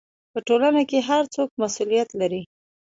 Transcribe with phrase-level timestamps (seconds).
[0.33, 2.41] په ټولنه کې هر څوک مسؤلیت لري.